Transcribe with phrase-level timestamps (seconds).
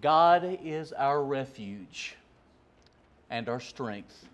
[0.00, 2.16] God is our refuge
[3.30, 4.26] and our strength,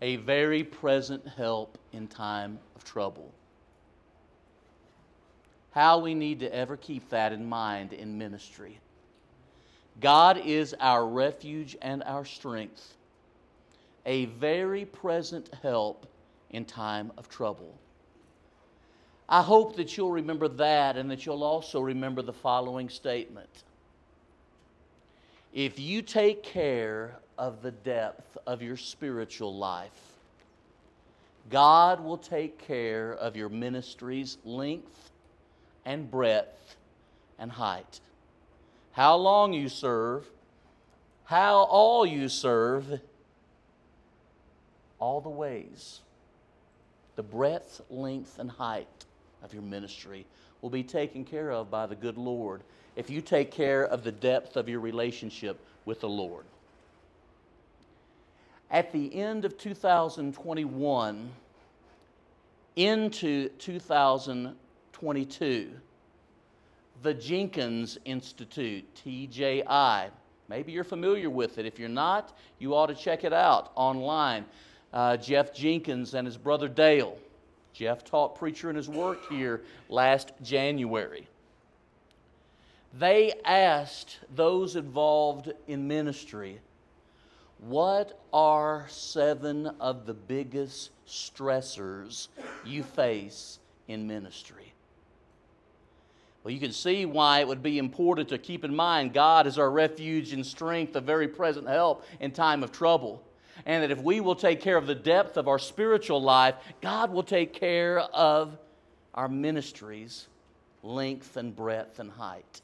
[0.00, 3.30] a very present help in time of trouble.
[5.72, 8.78] How we need to ever keep that in mind in ministry.
[10.00, 12.94] God is our refuge and our strength,
[14.06, 16.06] a very present help
[16.50, 17.74] in time of trouble.
[19.28, 23.64] I hope that you'll remember that and that you'll also remember the following statement.
[25.52, 29.90] If you take care of the depth of your spiritual life,
[31.48, 35.10] God will take care of your ministry's length
[35.86, 36.76] and breadth
[37.38, 38.00] and height.
[38.92, 40.28] How long you serve,
[41.24, 43.00] how all you serve,
[44.98, 46.00] all the ways,
[47.16, 49.04] the breadth, length, and height
[49.42, 50.26] of your ministry
[50.60, 52.62] will be taken care of by the good Lord
[52.98, 56.44] if you take care of the depth of your relationship with the Lord.
[58.70, 61.30] At the end of 2021,
[62.76, 65.70] into 2022,
[67.02, 70.10] the Jenkins Institute, TJI,
[70.48, 71.66] maybe you're familiar with it.
[71.66, 74.44] If you're not, you ought to check it out online.
[74.92, 77.16] Uh, Jeff Jenkins and his brother Dale
[77.72, 81.28] Jeff taught preacher in his work here last January.
[82.94, 86.60] They asked those involved in ministry,
[87.58, 92.28] What are seven of the biggest stressors
[92.64, 93.58] you face
[93.88, 94.72] in ministry?
[96.42, 99.58] Well, you can see why it would be important to keep in mind God is
[99.58, 103.22] our refuge and strength, a very present help in time of trouble
[103.66, 107.12] and that if we will take care of the depth of our spiritual life, God
[107.12, 108.56] will take care of
[109.14, 110.28] our ministries,
[110.82, 112.62] length and breadth and height.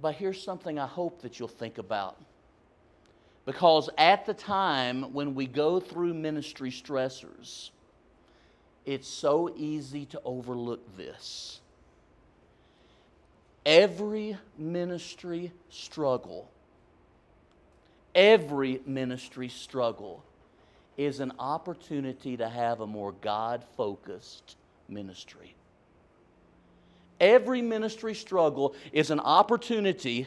[0.00, 2.16] But here's something I hope that you'll think about.
[3.46, 7.70] Because at the time when we go through ministry stressors,
[8.84, 11.60] it's so easy to overlook this.
[13.64, 16.50] Every ministry struggle
[18.18, 20.24] every ministry struggle
[20.96, 24.56] is an opportunity to have a more God focused
[24.88, 25.54] ministry.
[27.20, 30.26] Every ministry struggle is an opportunity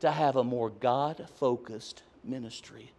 [0.00, 2.90] to have a more God focused ministry.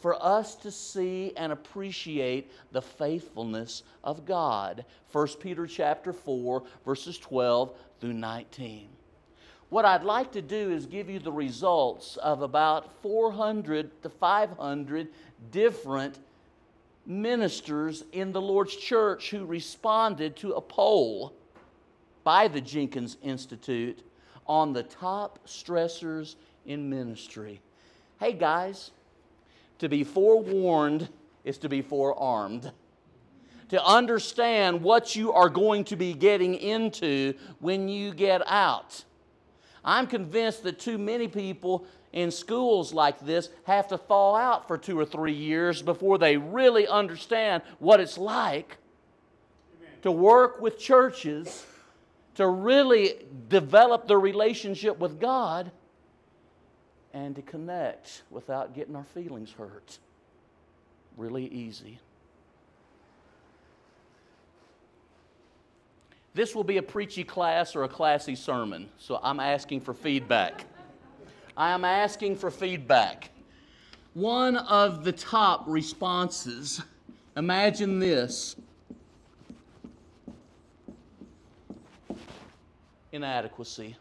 [0.00, 4.84] For us to see and appreciate the faithfulness of God.
[5.12, 8.88] 1 Peter chapter 4 verses 12 through 19.
[9.70, 15.08] What I'd like to do is give you the results of about 400 to 500
[15.50, 16.18] different
[17.06, 21.32] ministers in the Lord's church who responded to a poll
[22.24, 24.02] by the Jenkins Institute
[24.46, 27.60] on the top stressors in ministry.
[28.20, 28.90] Hey guys,
[29.78, 31.08] to be forewarned
[31.44, 32.70] is to be forearmed.
[33.70, 39.04] To understand what you are going to be getting into when you get out.
[39.84, 44.76] I'm convinced that too many people in schools like this have to fall out for
[44.76, 48.76] two or three years before they really understand what it's like
[49.80, 49.94] Amen.
[50.02, 51.64] to work with churches,
[52.36, 55.70] to really develop their relationship with God,
[57.14, 59.98] and to connect without getting our feelings hurt.
[61.16, 61.98] Really easy.
[66.34, 70.64] This will be a preachy class or a classy sermon, so I'm asking for feedback.
[71.54, 73.28] I am asking for feedback.
[74.14, 76.80] One of the top responses,
[77.36, 78.56] imagine this
[83.12, 83.96] inadequacy.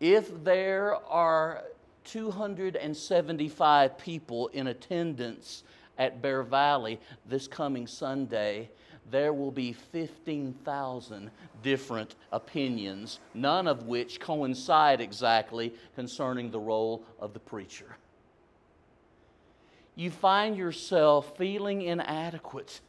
[0.00, 1.64] If there are
[2.04, 5.64] 275 people in attendance
[5.98, 8.70] at Bear Valley this coming Sunday,
[9.10, 11.30] there will be 15,000
[11.62, 17.96] different opinions, none of which coincide exactly concerning the role of the preacher.
[19.96, 22.80] You find yourself feeling inadequate,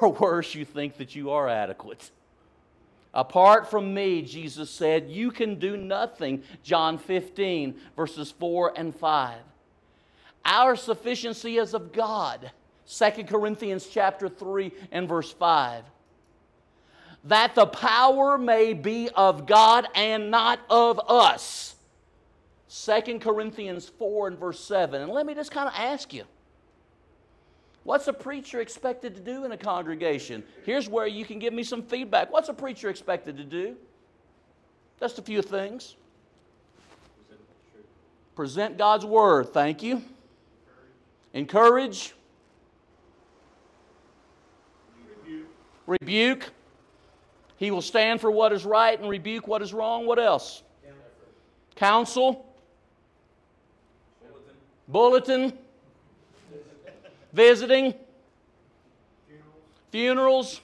[0.00, 2.10] or worse, you think that you are adequate.
[3.12, 6.42] Apart from me, Jesus said, you can do nothing.
[6.62, 9.38] John 15, verses 4 and 5.
[10.44, 12.50] Our sufficiency is of God.
[12.88, 15.84] 2 Corinthians chapter 3 and verse 5.
[17.24, 21.74] That the power may be of God and not of us.
[22.70, 25.02] 2 Corinthians 4 and verse 7.
[25.02, 26.24] And let me just kind of ask you
[27.84, 30.42] What's a preacher expected to do in a congregation?
[30.64, 32.30] Here's where you can give me some feedback.
[32.30, 33.76] What's a preacher expected to do?
[34.98, 35.96] Just a few things.
[38.36, 39.52] Present God's word.
[39.52, 40.02] Thank you.
[41.32, 42.14] Encourage.
[45.24, 45.46] Rebuke.
[45.86, 46.50] rebuke.
[47.56, 50.06] He will stand for what is right and rebuke what is wrong.
[50.06, 50.62] What else?
[51.76, 52.46] Counsel.
[54.88, 55.48] Bulletin.
[55.48, 55.58] Bulletin.
[57.32, 57.94] Visiting.
[59.90, 59.90] Funerals.
[59.90, 60.60] Funerals.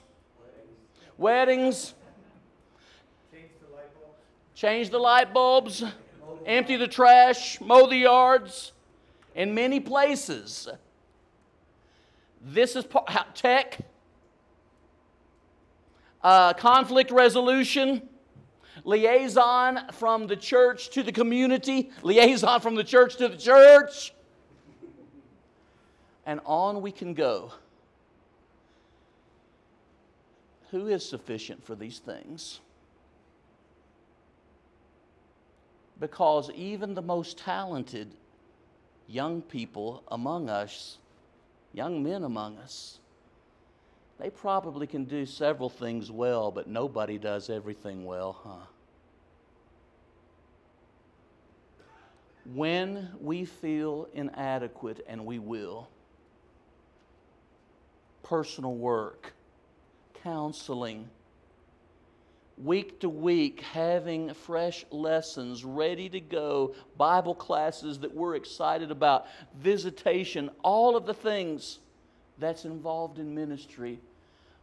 [1.19, 1.95] Weddings.
[1.95, 1.95] Weddings.
[4.55, 5.81] Change the light bulbs.
[5.81, 6.47] The light bulbs.
[6.47, 7.61] Empty the trash.
[7.61, 8.73] Mow the yards.
[9.35, 10.69] In many places.
[12.41, 13.79] This is part tech
[16.27, 18.03] uh, conflict resolution,
[18.83, 24.13] liaison from the church to the community, liaison from the church to the church,
[26.27, 27.53] and on we can go.
[30.73, 32.61] Who is sufficient for these things?
[35.99, 38.09] Because even the most talented
[39.09, 40.99] young people among us,
[41.73, 42.99] young men among us,
[44.19, 48.67] they probably can do several things well, but nobody does everything well, huh?
[52.55, 55.89] When we feel inadequate, and we will,
[58.29, 59.33] personal work,
[60.23, 61.09] counseling,
[62.59, 69.27] week to week, having fresh lessons ready to go, Bible classes that we're excited about,
[69.57, 71.79] visitation, all of the things
[72.39, 73.99] that's involved in ministry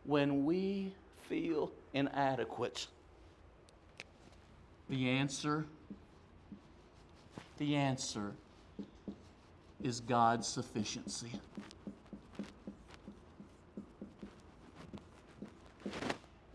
[0.03, 0.93] when we
[1.29, 2.87] feel inadequate?
[4.89, 5.65] The answer
[7.57, 8.33] the answer
[9.81, 11.31] is God's sufficiency.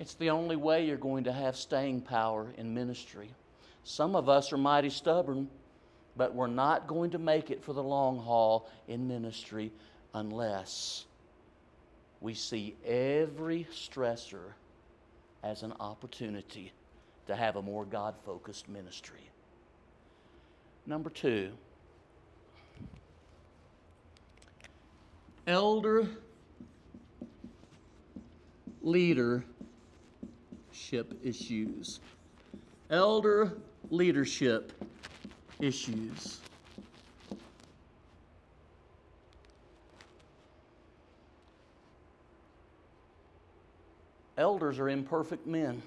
[0.08, 3.28] It's the only way you're going to have staying power in ministry.
[3.84, 5.50] Some of us are mighty stubborn,
[6.16, 9.70] but we're not going to make it for the long haul in ministry
[10.14, 11.04] unless
[12.22, 14.54] we see every stressor
[15.44, 16.72] as an opportunity
[17.26, 19.28] to have a more God focused ministry.
[20.86, 21.52] Number two,
[25.46, 26.08] elder
[30.78, 32.00] leadership issues.
[32.90, 33.52] Elder
[33.90, 34.72] leadership
[35.60, 36.38] issues.
[44.36, 45.82] Elders are imperfect men.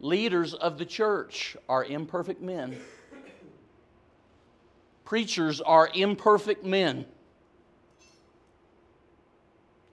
[0.00, 2.76] Leaders of the church are imperfect men.
[5.04, 7.04] Preachers are imperfect men.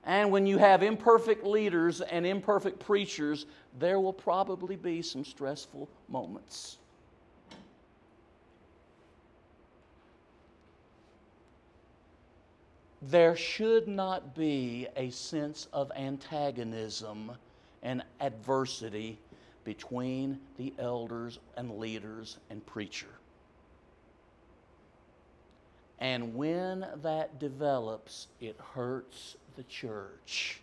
[0.04, 3.46] And when you have imperfect leaders and imperfect preachers,
[3.78, 6.78] there will probably be some stressful moments.
[13.02, 17.32] there should not be a sense of antagonism
[17.82, 19.20] and adversity
[19.64, 23.08] between the elders and leaders and preacher.
[26.02, 30.60] And when that develops, it hurts the church.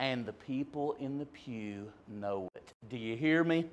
[0.00, 2.72] And the people in the pew know it.
[2.90, 3.66] Do you hear me?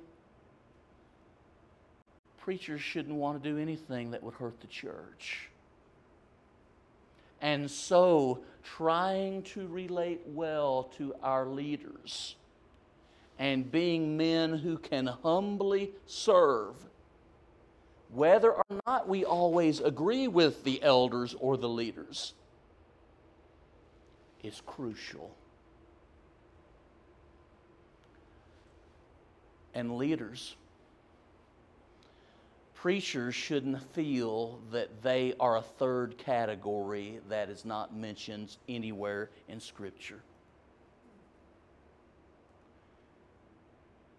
[2.38, 5.50] Preachers shouldn't want to do anything that would hurt the church.
[7.42, 12.36] And so, trying to relate well to our leaders
[13.38, 16.74] and being men who can humbly serve,
[18.10, 22.34] whether or not we always agree with the elders or the leaders,
[24.42, 25.34] is crucial.
[29.74, 30.54] And leaders,
[32.74, 39.60] preachers shouldn't feel that they are a third category that is not mentioned anywhere in
[39.60, 40.22] Scripture.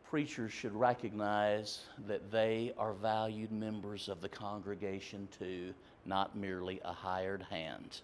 [0.10, 5.74] Preachers should recognize that they are valued members of the congregation too,
[6.06, 8.00] not merely a hired hand.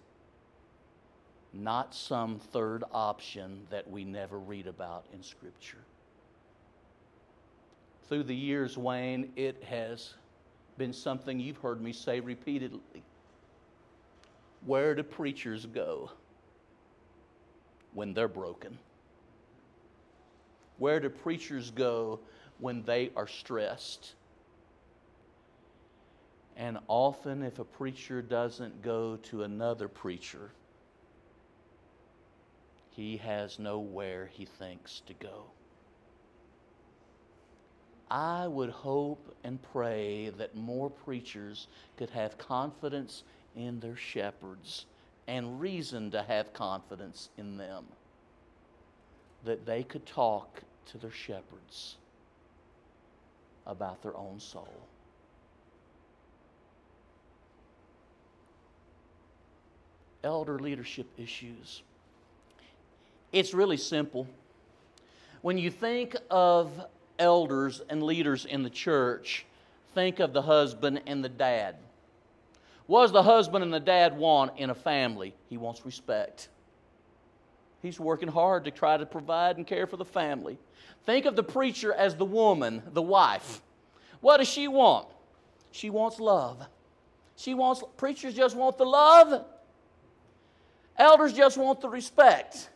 [1.54, 5.78] Not some third option that we never read about in Scripture.
[8.08, 10.12] Through the years, Wayne, it has
[10.76, 13.02] been something you've heard me say repeatedly.
[14.66, 16.10] Where do preachers go
[17.94, 18.78] when they're broken?
[20.78, 22.20] Where do preachers go
[22.58, 24.14] when they are stressed?
[26.56, 30.50] And often, if a preacher doesn't go to another preacher,
[32.90, 35.46] he has nowhere he thinks to go.
[38.10, 41.66] I would hope and pray that more preachers
[41.96, 43.24] could have confidence
[43.56, 44.86] in their shepherds
[45.26, 47.86] and reason to have confidence in them,
[49.44, 51.96] that they could talk to their shepherds
[53.66, 54.68] about their own soul.
[60.22, 61.82] Elder leadership issues.
[63.32, 64.26] It's really simple.
[65.42, 66.70] When you think of
[67.18, 69.44] elders and leaders in the church,
[69.94, 71.76] think of the husband and the dad.
[72.86, 75.34] What does the husband and the dad want in a family?
[75.48, 76.48] He wants respect.
[77.84, 80.56] He's working hard to try to provide and care for the family.
[81.04, 83.60] Think of the preacher as the woman, the wife.
[84.22, 85.06] What does she want?
[85.70, 86.66] She wants love.
[87.36, 89.44] She wants, preachers just want the love.
[90.96, 92.70] Elders just want the respect.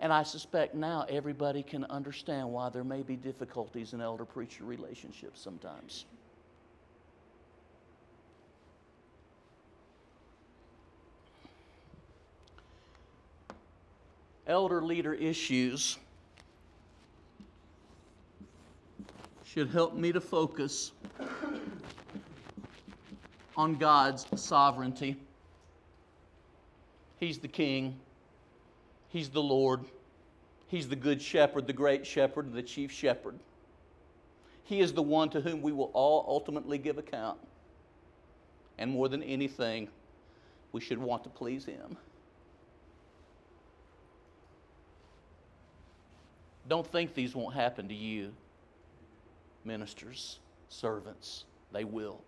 [0.00, 4.64] And I suspect now everybody can understand why there may be difficulties in elder preacher
[4.64, 6.04] relationships sometimes.
[14.48, 15.98] Elder leader issues
[19.44, 20.92] should help me to focus
[23.58, 25.16] on God's sovereignty.
[27.20, 27.98] He's the king.
[29.08, 29.84] He's the Lord.
[30.68, 33.38] He's the good shepherd, the great shepherd, the chief shepherd.
[34.64, 37.38] He is the one to whom we will all ultimately give account.
[38.78, 39.88] And more than anything,
[40.72, 41.96] we should want to please Him.
[46.68, 48.32] Don't think these won't happen to you,
[49.64, 51.44] ministers, servants.
[51.72, 52.20] They will.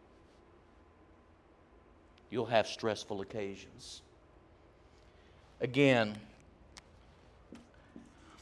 [2.30, 4.00] You'll have stressful occasions.
[5.61, 6.16] Again,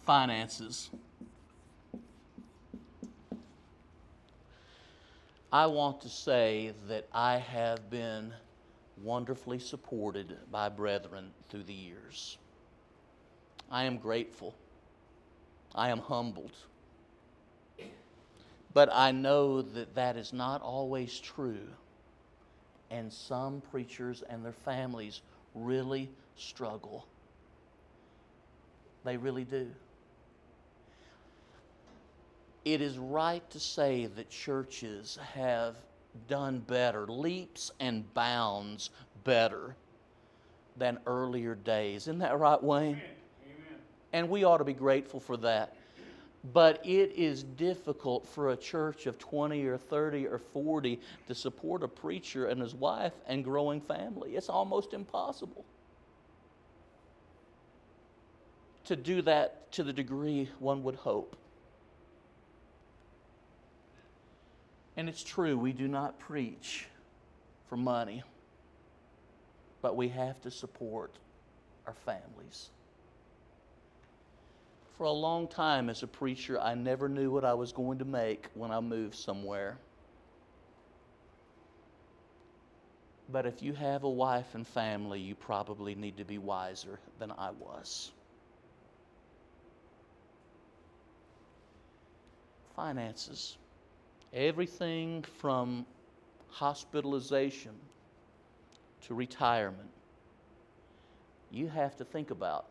[0.06, 0.90] finances.
[5.52, 8.32] I want to say that I have been
[9.02, 12.38] wonderfully supported by brethren through the years.
[13.70, 14.54] I am grateful.
[15.74, 16.56] I am humbled.
[18.72, 21.68] But I know that that is not always true.
[22.90, 25.22] And some preachers and their families
[25.54, 27.06] really struggle.
[29.04, 29.70] They really do
[32.64, 35.76] it is right to say that churches have
[36.28, 38.90] done better, leaps and bounds
[39.24, 39.76] better
[40.76, 42.02] than earlier days.
[42.02, 43.00] Isn't that right, Wayne?
[44.12, 45.74] And we ought to be grateful for that.
[46.52, 51.82] But it is difficult for a church of 20 or 30 or 40 to support
[51.82, 54.36] a preacher and his wife and growing family.
[54.36, 55.64] It's almost impossible
[58.88, 61.36] to do that to the degree one would hope.
[64.96, 66.86] And it's true, we do not preach
[67.68, 68.22] for money,
[69.82, 71.12] but we have to support
[71.86, 72.70] our families.
[74.98, 78.04] For a long time as a preacher, I never knew what I was going to
[78.04, 79.78] make when I moved somewhere.
[83.28, 87.30] But if you have a wife and family, you probably need to be wiser than
[87.30, 88.10] I was.
[92.74, 93.56] Finances.
[94.32, 95.86] Everything from
[96.48, 97.72] hospitalization
[99.02, 99.90] to retirement,
[101.52, 102.66] you have to think about.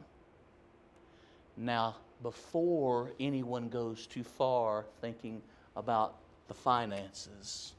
[1.56, 5.42] Now, before anyone goes too far thinking
[5.76, 6.16] about
[6.48, 7.74] the finances,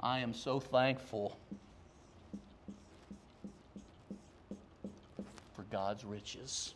[0.00, 1.38] I am so thankful
[5.54, 6.74] for God's riches.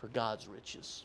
[0.00, 1.04] for God's riches.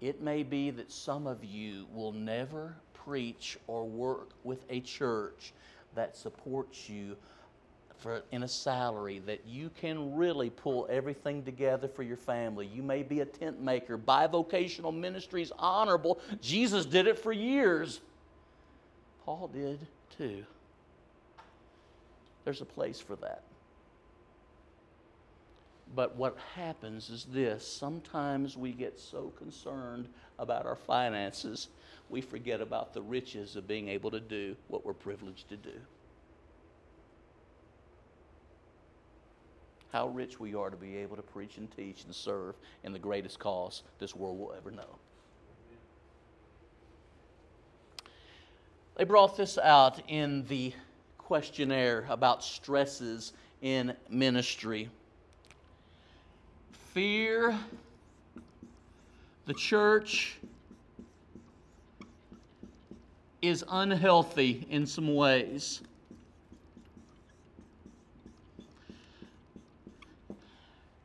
[0.00, 5.52] It may be that some of you will never preach or work with a church
[5.94, 7.16] that supports you
[8.00, 12.66] for, in a salary that you can really pull everything together for your family.
[12.66, 13.98] You may be a tent maker.
[13.98, 16.18] Bivocational ministry is honorable.
[16.40, 18.00] Jesus did it for years.
[19.24, 19.78] Paul did
[20.16, 20.44] too.
[22.44, 23.42] There's a place for that.
[25.94, 31.68] But what happens is this sometimes we get so concerned about our finances,
[32.08, 35.72] we forget about the riches of being able to do what we're privileged to do.
[39.92, 42.54] How rich we are to be able to preach and teach and serve
[42.84, 44.98] in the greatest cause this world will ever know.
[48.96, 50.72] They brought this out in the
[51.18, 53.32] questionnaire about stresses
[53.62, 54.90] in ministry.
[56.92, 57.58] Fear,
[59.46, 60.38] the church
[63.42, 65.80] is unhealthy in some ways.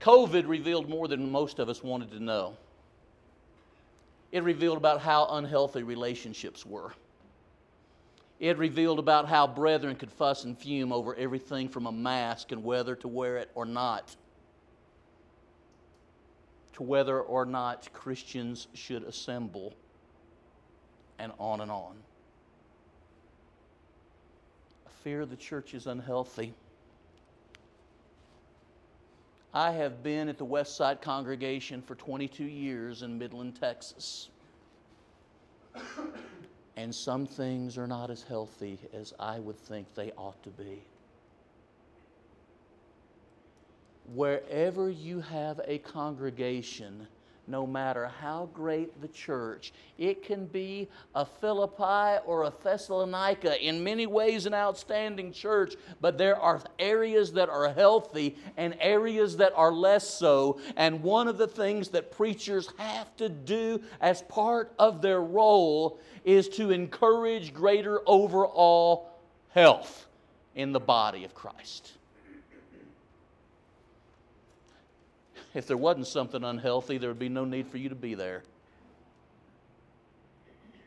[0.06, 2.56] COVID revealed more than most of us wanted to know.
[4.32, 6.94] It revealed about how unhealthy relationships were.
[8.40, 12.64] It revealed about how brethren could fuss and fume over everything from a mask and
[12.64, 14.16] whether to wear it or not,
[16.74, 19.74] to whether or not Christians should assemble,
[21.18, 21.96] and on and on.
[24.86, 26.54] I fear the church is unhealthy.
[29.56, 34.28] I have been at the West Side congregation for 22 years in Midland, Texas.
[36.76, 40.84] And some things are not as healthy as I would think they ought to be.
[44.14, 47.08] Wherever you have a congregation,
[47.48, 49.74] no matter how great the church.
[49.98, 56.18] It can be a Philippi or a Thessalonica, in many ways an outstanding church, but
[56.18, 60.60] there are areas that are healthy and areas that are less so.
[60.76, 66.00] And one of the things that preachers have to do as part of their role
[66.24, 69.12] is to encourage greater overall
[69.50, 70.08] health
[70.56, 71.94] in the body of Christ.
[75.56, 78.44] If there wasn't something unhealthy, there would be no need for you to be there.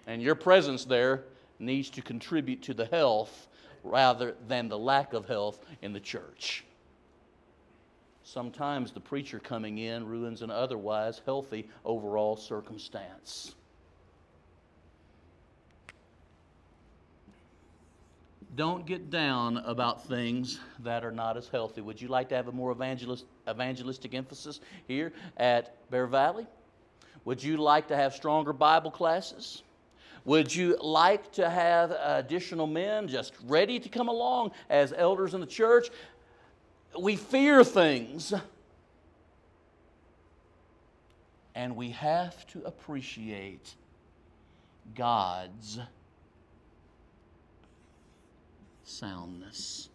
[0.06, 1.24] And your presence there
[1.58, 3.48] needs to contribute to the health
[3.82, 6.64] rather than the lack of health in the church.
[8.24, 13.54] Sometimes the preacher coming in ruins an otherwise healthy overall circumstance.
[18.58, 21.80] Don't get down about things that are not as healthy.
[21.80, 26.44] Would you like to have a more evangelist, evangelistic emphasis here at Bear Valley?
[27.24, 29.62] Would you like to have stronger Bible classes?
[30.24, 35.40] Would you like to have additional men just ready to come along as elders in
[35.40, 35.90] the church?
[36.98, 38.34] We fear things.
[41.54, 43.76] And we have to appreciate
[44.96, 45.78] God's
[48.88, 49.88] soundness.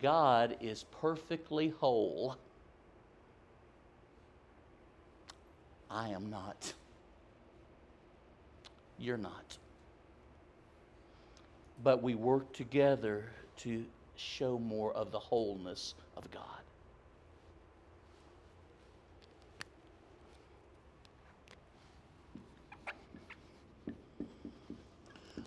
[0.00, 2.36] God is perfectly whole.
[5.90, 6.72] I am not.
[8.98, 9.58] You're not.
[11.82, 13.84] But we work together to
[14.16, 16.63] show more of the wholeness of God.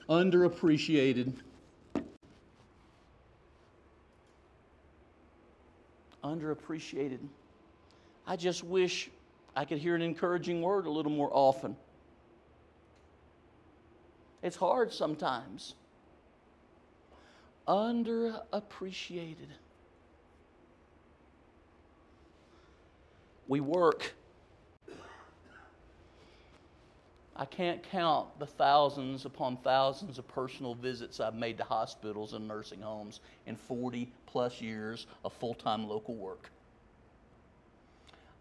[0.09, 1.33] Underappreciated.
[6.23, 7.19] Underappreciated.
[8.25, 9.09] I just wish
[9.55, 11.75] I could hear an encouraging word a little more often.
[14.43, 15.75] It's hard sometimes.
[17.67, 19.49] Underappreciated.
[23.47, 24.13] We work
[27.39, 32.47] I can't count the thousands upon thousands of personal visits I've made to hospitals and
[32.47, 36.49] nursing homes in 40 plus years of full time local work.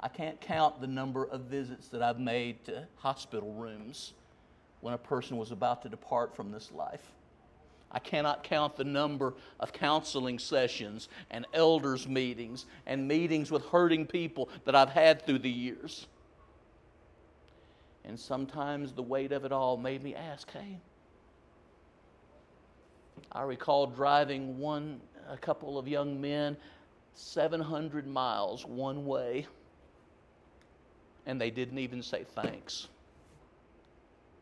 [0.01, 4.15] I can't count the number of visits that I've made to hospital rooms
[4.81, 7.13] when a person was about to depart from this life.
[7.91, 14.07] I cannot count the number of counseling sessions and elders' meetings and meetings with hurting
[14.07, 16.07] people that I've had through the years.
[18.07, 20.79] And sometimes the weight of it all made me ask, hey,
[23.33, 26.57] I recall driving one, a couple of young men
[27.15, 29.47] 700 miles one way,
[31.25, 32.89] and they didn't even say thanks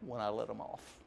[0.00, 0.98] when I let them off.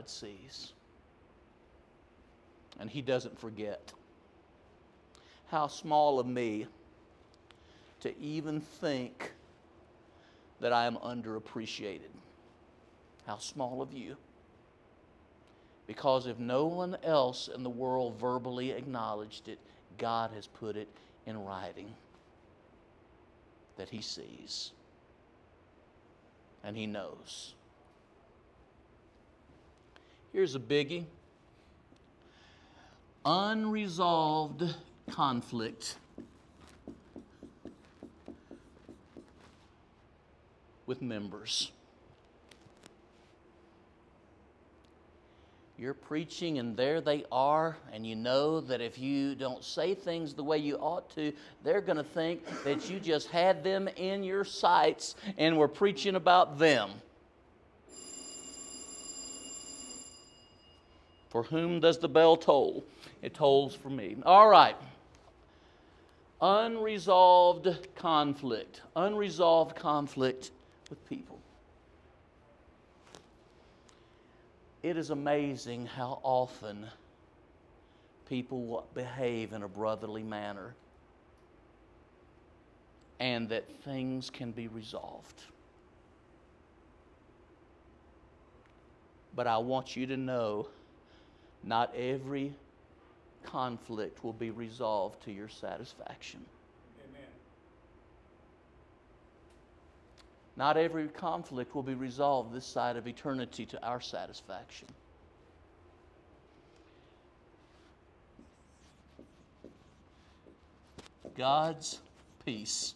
[0.00, 0.72] God sees.
[2.78, 3.92] And He doesn't forget.
[5.48, 6.66] How small of me
[8.00, 9.32] to even think
[10.60, 12.14] that I am underappreciated.
[13.26, 14.16] How small of you.
[15.86, 19.58] Because if no one else in the world verbally acknowledged it,
[19.98, 20.88] God has put it
[21.26, 21.92] in writing
[23.76, 24.70] that He sees
[26.64, 27.54] and He knows.
[30.32, 31.06] Here's a biggie
[33.24, 34.74] unresolved
[35.10, 35.96] conflict
[40.86, 41.72] with members.
[45.78, 50.34] You're preaching, and there they are, and you know that if you don't say things
[50.34, 51.32] the way you ought to,
[51.64, 56.16] they're going to think that you just had them in your sights and were preaching
[56.16, 56.90] about them.
[61.30, 62.84] For whom does the bell toll?
[63.22, 64.16] It tolls for me.
[64.26, 64.76] All right.
[66.40, 68.82] Unresolved conflict.
[68.96, 70.50] Unresolved conflict
[70.88, 71.38] with people.
[74.82, 76.86] It is amazing how often
[78.28, 80.74] people behave in a brotherly manner
[83.20, 85.42] and that things can be resolved.
[89.36, 90.68] But I want you to know
[91.62, 92.52] not every
[93.44, 96.40] conflict will be resolved to your satisfaction.
[97.08, 97.28] Amen.
[100.56, 104.88] Not every conflict will be resolved this side of eternity to our satisfaction.
[111.36, 112.00] God's
[112.44, 112.94] peace.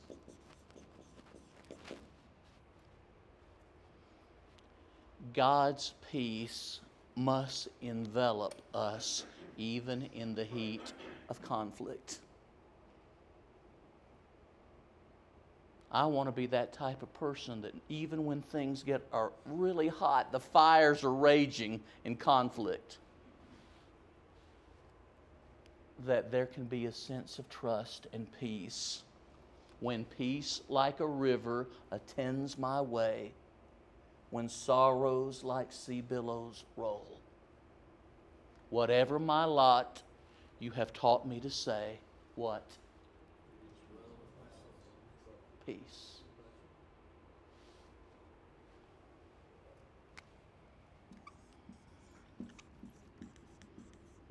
[5.32, 6.80] God's peace
[7.16, 9.24] must envelop us
[9.56, 10.92] even in the heat
[11.28, 12.18] of conflict.
[15.90, 19.86] I want to be that type of person that even when things get are really
[19.86, 22.98] hot, the fires are raging in conflict,
[26.04, 29.02] that there can be a sense of trust and peace.
[29.78, 33.32] When peace like a river attends my way,
[34.34, 37.20] when sorrows like sea billows roll.
[38.68, 40.02] Whatever my lot,
[40.58, 42.00] you have taught me to say,
[42.34, 42.66] What?
[45.64, 46.16] Peace.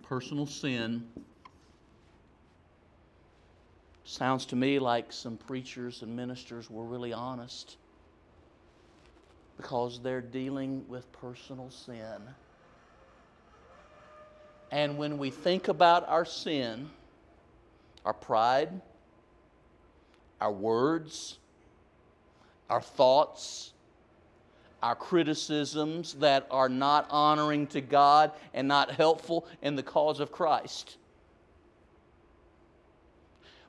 [0.02, 1.08] Personal sin.
[4.04, 7.78] Sounds to me like some preachers and ministers were really honest
[9.58, 12.22] because they're dealing with personal sin.
[14.72, 16.90] And when we think about our sin,
[18.06, 18.82] our pride,
[20.42, 21.38] our words,
[22.70, 23.72] our thoughts,
[24.82, 30.32] our criticisms that are not honoring to God and not helpful in the cause of
[30.32, 30.98] Christ.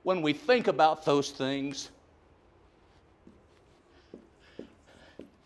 [0.02, 1.90] When we think about those things,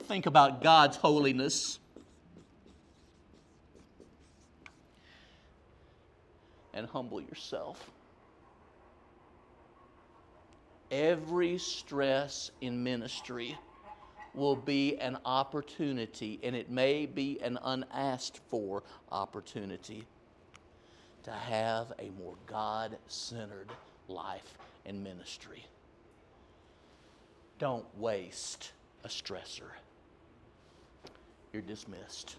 [0.09, 1.79] think about God's holiness
[6.73, 7.91] and humble yourself.
[10.91, 13.59] Every stress in ministry
[14.33, 20.05] will be an opportunity, and it may be an unasked for opportunity
[21.25, 23.69] to have a more God centered
[24.09, 25.67] life and ministry.
[27.59, 28.73] Don't waste
[29.05, 29.73] a stressor.
[31.53, 32.37] You're dismissed.